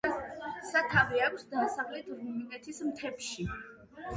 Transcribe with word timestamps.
სათავე 0.69 1.21
აქვს 1.25 1.45
დასავლეთ 1.51 2.09
რუმინეთის 2.15 2.83
მთებში. 2.89 3.49